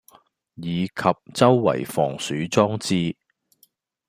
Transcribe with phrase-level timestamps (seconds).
[0.55, 0.91] 以及
[1.31, 3.15] 周圍防鼠裝置